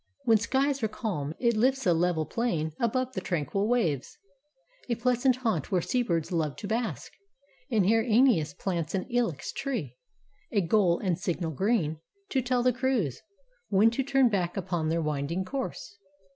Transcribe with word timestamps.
When 0.25 0.39
skies 0.39 0.81
are 0.81 0.87
calm, 0.87 1.35
it 1.37 1.55
lifts 1.55 1.85
A 1.85 1.93
level 1.93 2.25
plain 2.25 2.71
above 2.79 3.13
the 3.13 3.21
tranquil 3.21 3.67
waves, 3.67 4.17
A 4.89 4.95
pleasant 4.95 5.35
haunt 5.35 5.71
where 5.71 5.79
sea 5.79 6.01
birds 6.01 6.31
love 6.31 6.55
to 6.55 6.67
bask. 6.67 7.11
And 7.69 7.85
here 7.85 8.03
^Eneas 8.03 8.57
plants 8.57 8.95
an 8.95 9.05
ilex 9.11 9.51
tree, 9.51 9.97
A 10.51 10.61
goal 10.61 10.97
and 10.97 11.19
signal 11.19 11.51
green, 11.51 11.99
to 12.29 12.41
tell 12.41 12.63
the 12.63 12.73
crews 12.73 13.21
When 13.69 13.91
to 13.91 14.01
turn 14.01 14.27
back 14.29 14.57
upon 14.57 14.89
their 14.89 15.03
winding 15.03 15.45
course. 15.45 15.99